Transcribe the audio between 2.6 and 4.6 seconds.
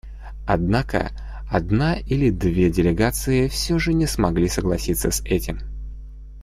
делегации все же не смогли